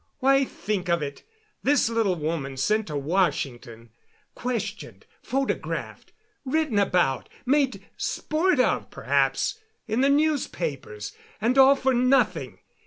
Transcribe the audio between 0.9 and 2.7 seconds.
it this little woman